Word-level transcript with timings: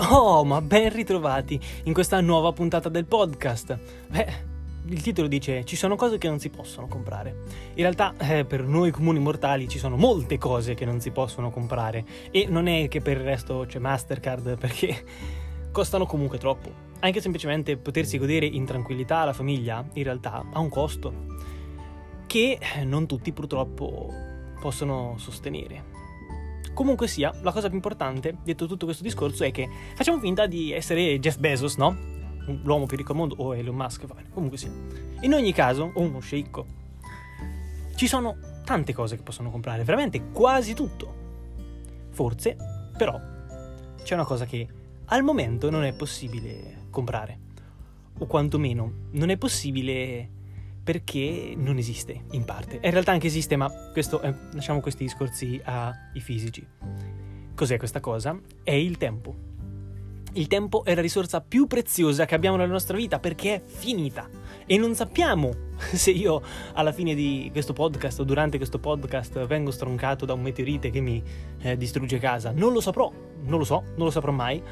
Oh, 0.00 0.44
ma 0.44 0.60
ben 0.60 0.92
ritrovati 0.92 1.58
in 1.84 1.92
questa 1.92 2.20
nuova 2.20 2.52
puntata 2.52 2.88
del 2.88 3.04
podcast. 3.04 3.76
Beh, 4.06 4.32
il 4.86 5.02
titolo 5.02 5.26
dice 5.26 5.64
ci 5.64 5.74
sono 5.74 5.96
cose 5.96 6.18
che 6.18 6.28
non 6.28 6.38
si 6.38 6.50
possono 6.50 6.86
comprare. 6.86 7.42
In 7.74 7.82
realtà 7.82 8.14
eh, 8.16 8.44
per 8.44 8.62
noi 8.62 8.92
comuni 8.92 9.18
mortali 9.18 9.68
ci 9.68 9.78
sono 9.78 9.96
molte 9.96 10.38
cose 10.38 10.74
che 10.74 10.84
non 10.84 11.00
si 11.00 11.10
possono 11.10 11.50
comprare 11.50 12.04
e 12.30 12.46
non 12.48 12.68
è 12.68 12.86
che 12.86 13.00
per 13.00 13.16
il 13.16 13.24
resto 13.24 13.64
c'è 13.66 13.80
Mastercard 13.80 14.56
perché 14.56 15.04
costano 15.72 16.06
comunque 16.06 16.38
troppo. 16.38 16.70
Anche 17.00 17.20
semplicemente 17.20 17.76
potersi 17.76 18.18
godere 18.18 18.46
in 18.46 18.64
tranquillità 18.66 19.24
la 19.24 19.32
famiglia 19.32 19.84
in 19.94 20.04
realtà 20.04 20.44
ha 20.52 20.60
un 20.60 20.68
costo 20.68 21.12
che 22.28 22.58
non 22.84 23.06
tutti 23.06 23.32
purtroppo 23.32 24.12
possono 24.60 25.16
sostenere. 25.18 25.96
Comunque 26.78 27.08
sia, 27.08 27.34
la 27.42 27.50
cosa 27.50 27.66
più 27.66 27.74
importante, 27.74 28.36
detto 28.44 28.68
tutto 28.68 28.84
questo 28.84 29.02
discorso, 29.02 29.42
è 29.42 29.50
che 29.50 29.68
facciamo 29.96 30.20
finta 30.20 30.46
di 30.46 30.70
essere 30.70 31.18
Jeff 31.18 31.38
Bezos, 31.38 31.74
no? 31.74 31.96
L'uomo 32.62 32.86
più 32.86 32.96
ricco 32.96 33.10
al 33.10 33.18
mondo, 33.18 33.34
o 33.38 33.56
Elon 33.56 33.74
Musk, 33.74 34.06
va 34.06 34.14
bene, 34.14 34.28
comunque 34.32 34.58
sia. 34.58 34.70
In 35.22 35.34
ogni 35.34 35.52
caso, 35.52 35.90
o 35.92 36.00
uno 36.00 36.20
sceicco, 36.20 36.66
ci 37.96 38.06
sono 38.06 38.36
tante 38.64 38.92
cose 38.92 39.16
che 39.16 39.24
possono 39.24 39.50
comprare, 39.50 39.82
veramente 39.82 40.30
quasi 40.30 40.72
tutto. 40.74 41.12
Forse, 42.10 42.56
però, 42.96 43.20
c'è 44.00 44.14
una 44.14 44.24
cosa 44.24 44.46
che 44.46 44.68
al 45.06 45.24
momento 45.24 45.70
non 45.70 45.82
è 45.82 45.92
possibile 45.94 46.84
comprare. 46.90 47.40
O 48.20 48.26
quantomeno 48.26 49.08
non 49.14 49.30
è 49.30 49.36
possibile 49.36 50.28
perché 50.88 51.52
non 51.54 51.76
esiste 51.76 52.22
in 52.30 52.46
parte. 52.46 52.80
In 52.82 52.90
realtà 52.90 53.12
anche 53.12 53.26
esiste, 53.26 53.56
ma 53.56 53.70
questo, 53.92 54.22
eh, 54.22 54.34
lasciamo 54.54 54.80
questi 54.80 55.04
discorsi 55.04 55.60
ai 55.62 56.20
fisici. 56.20 56.66
Cos'è 57.54 57.76
questa 57.76 58.00
cosa? 58.00 58.40
È 58.62 58.70
il 58.70 58.96
tempo. 58.96 59.34
Il 60.32 60.46
tempo 60.46 60.84
è 60.84 60.94
la 60.94 61.02
risorsa 61.02 61.42
più 61.42 61.66
preziosa 61.66 62.24
che 62.24 62.34
abbiamo 62.34 62.56
nella 62.56 62.72
nostra 62.72 62.96
vita 62.96 63.18
perché 63.18 63.56
è 63.56 63.62
finita 63.66 64.30
e 64.64 64.78
non 64.78 64.94
sappiamo 64.94 65.52
se 65.92 66.10
io 66.10 66.40
alla 66.72 66.92
fine 66.92 67.14
di 67.14 67.50
questo 67.52 67.74
podcast 67.74 68.20
o 68.20 68.24
durante 68.24 68.56
questo 68.56 68.78
podcast 68.78 69.44
vengo 69.44 69.70
stroncato 69.70 70.24
da 70.24 70.32
un 70.32 70.40
meteorite 70.40 70.88
che 70.88 71.00
mi 71.00 71.22
eh, 71.60 71.76
distrugge 71.76 72.18
casa. 72.18 72.50
Non 72.50 72.72
lo 72.72 72.80
saprò, 72.80 73.12
non 73.42 73.58
lo 73.58 73.64
so, 73.64 73.82
non 73.96 74.06
lo 74.06 74.10
saprò 74.10 74.32
mai 74.32 74.62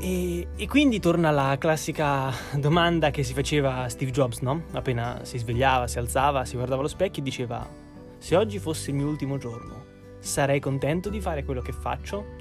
e, 0.00 0.48
e, 0.56 0.66
quindi 0.66 0.98
torna 0.98 1.30
la 1.30 1.56
classica 1.58 2.32
domanda 2.56 3.10
che 3.10 3.22
si 3.22 3.34
faceva 3.34 3.86
Steve 3.88 4.10
Jobs, 4.10 4.38
no? 4.38 4.62
Appena 4.72 5.20
si 5.24 5.36
svegliava, 5.36 5.86
si 5.86 5.98
alzava, 5.98 6.46
si 6.46 6.54
guardava 6.56 6.80
allo 6.80 6.88
specchio 6.88 7.20
e 7.20 7.24
diceva: 7.24 7.68
Se 8.18 8.34
oggi 8.34 8.58
fosse 8.58 8.90
il 8.90 8.96
mio 8.96 9.06
ultimo 9.06 9.36
giorno, 9.36 9.84
sarei 10.18 10.58
contento 10.58 11.10
di 11.10 11.20
fare 11.20 11.44
quello 11.44 11.60
che 11.60 11.72
faccio? 11.72 12.38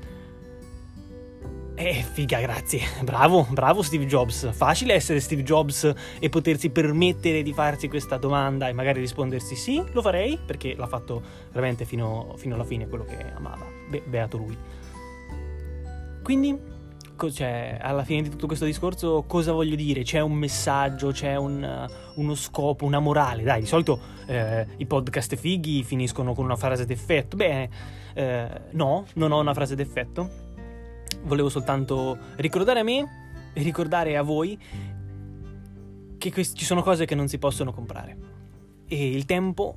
Eh, 1.75 2.03
figa, 2.11 2.39
grazie. 2.39 2.81
Bravo, 3.03 3.45
bravo 3.49 3.81
Steve 3.81 4.05
Jobs. 4.05 4.51
Facile 4.53 4.93
essere 4.93 5.19
Steve 5.19 5.43
Jobs 5.43 5.93
e 6.19 6.29
potersi 6.29 6.69
permettere 6.69 7.41
di 7.41 7.53
farsi 7.53 7.87
questa 7.87 8.17
domanda 8.17 8.67
e 8.67 8.73
magari 8.73 8.99
rispondersi 8.99 9.55
sì, 9.55 9.83
lo 9.91 10.01
farei, 10.01 10.37
perché 10.45 10.75
l'ha 10.75 10.87
fatto 10.87 11.21
veramente 11.51 11.85
fino, 11.85 12.33
fino 12.37 12.55
alla 12.55 12.65
fine 12.65 12.87
quello 12.87 13.05
che 13.05 13.17
amava. 13.33 13.65
Be- 13.89 14.03
beato 14.05 14.37
lui. 14.37 14.57
Quindi 16.21 16.77
cioè, 17.27 17.77
alla 17.81 18.03
fine 18.03 18.21
di 18.21 18.29
tutto 18.29 18.47
questo 18.47 18.65
discorso 18.65 19.23
cosa 19.27 19.51
voglio 19.51 19.75
dire? 19.75 20.03
C'è 20.03 20.21
un 20.21 20.33
messaggio, 20.33 21.11
c'è 21.11 21.35
un, 21.35 21.87
uno 22.15 22.35
scopo, 22.35 22.85
una 22.85 22.99
morale. 22.99 23.43
Dai, 23.43 23.61
di 23.61 23.65
solito 23.65 23.99
eh, 24.27 24.65
i 24.77 24.85
podcast 24.85 25.35
fighi 25.35 25.83
finiscono 25.83 26.33
con 26.33 26.45
una 26.45 26.55
frase 26.55 26.85
d'effetto. 26.85 27.35
Beh, 27.35 27.69
eh, 28.13 28.61
no, 28.71 29.05
non 29.15 29.31
ho 29.31 29.39
una 29.39 29.53
frase 29.53 29.75
d'effetto. 29.75 30.29
Volevo 31.23 31.49
soltanto 31.49 32.17
ricordare 32.37 32.79
a 32.79 32.83
me 32.83 33.51
e 33.53 33.61
ricordare 33.61 34.15
a 34.15 34.21
voi 34.21 34.57
che 36.17 36.31
quest- 36.31 36.55
ci 36.55 36.65
sono 36.65 36.81
cose 36.81 37.05
che 37.05 37.15
non 37.15 37.27
si 37.27 37.37
possono 37.37 37.73
comprare. 37.73 38.17
E 38.87 39.09
il 39.09 39.25
tempo 39.25 39.75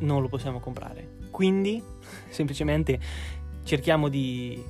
non 0.00 0.22
lo 0.22 0.28
possiamo 0.28 0.58
comprare. 0.58 1.18
Quindi, 1.30 1.82
semplicemente 2.28 2.98
cerchiamo 3.64 4.08
di 4.08 4.62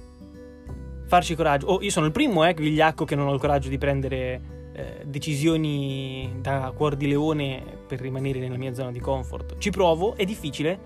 farci 1.06 1.34
coraggio. 1.34 1.66
Oh, 1.66 1.82
io 1.82 1.90
sono 1.90 2.06
il 2.06 2.12
primo, 2.12 2.44
eh, 2.44 2.54
vigliacco, 2.54 3.04
che 3.04 3.14
non 3.14 3.28
ho 3.28 3.34
il 3.34 3.40
coraggio 3.40 3.68
di 3.68 3.78
prendere 3.78 4.40
eh, 4.74 5.02
decisioni 5.04 6.38
da 6.40 6.72
cuor 6.74 6.96
di 6.96 7.06
leone 7.06 7.62
per 7.86 8.00
rimanere 8.00 8.40
nella 8.40 8.56
mia 8.56 8.74
zona 8.74 8.90
di 8.90 8.98
comfort. 8.98 9.58
Ci 9.58 9.70
provo, 9.70 10.16
è 10.16 10.24
difficile. 10.24 10.78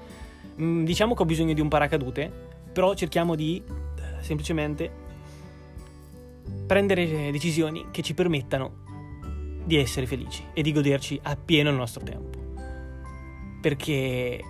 Mm, 0.61 0.85
diciamo 0.85 1.15
che 1.15 1.23
ho 1.23 1.27
bisogno 1.27 1.55
di 1.55 1.61
un 1.61 1.69
paracadute, 1.69 2.31
però 2.73 2.95
cerchiamo 2.95 3.35
di 3.35 3.63
eh, 3.67 4.23
semplicemente 4.23 5.07
prendere 6.67 7.31
decisioni 7.31 7.87
che 7.91 8.03
ci 8.03 8.15
permettano 8.15 8.87
di 9.65 9.77
essere 9.77 10.07
felici 10.07 10.45
e 10.53 10.63
di 10.63 10.73
goderci 10.73 11.19
appieno 11.23 11.71
il 11.71 11.77
nostro 11.77 12.03
tempo. 12.03 12.39
Perché 13.61 14.41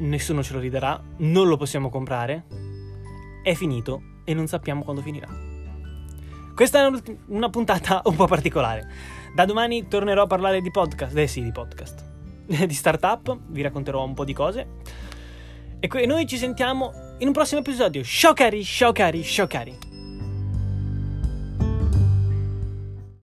nessuno 0.00 0.42
ce 0.42 0.52
lo 0.52 0.58
ridarà, 0.58 1.02
non 1.18 1.48
lo 1.48 1.56
possiamo 1.56 1.88
comprare, 1.88 2.44
è 3.44 3.54
finito 3.54 4.02
e 4.24 4.32
non 4.32 4.46
sappiamo 4.46 4.82
quando 4.82 5.02
finirà. 5.02 5.28
Questa 6.54 6.86
è 6.86 6.90
una 7.26 7.50
puntata 7.50 8.00
un 8.06 8.16
po' 8.16 8.26
particolare. 8.26 8.88
Da 9.34 9.44
domani 9.44 9.86
tornerò 9.86 10.22
a 10.22 10.26
parlare 10.26 10.60
di 10.60 10.70
podcast, 10.70 11.16
eh 11.16 11.26
sì, 11.26 11.42
di 11.42 11.52
podcast, 11.52 12.04
di 12.66 12.74
startup, 12.74 13.38
vi 13.48 13.62
racconterò 13.62 14.02
un 14.02 14.14
po' 14.14 14.24
di 14.24 14.32
cose. 14.32 14.66
E 15.78 16.06
noi 16.06 16.26
ci 16.26 16.38
sentiamo 16.38 16.92
in 17.18 17.26
un 17.26 17.32
prossimo 17.34 17.60
episodio. 17.60 18.02
Ciao 18.02 18.32
cari, 18.32 18.64
ciao 18.64 18.92
cari, 18.92 19.22
ciao 19.22 19.46
cari. 19.46 19.93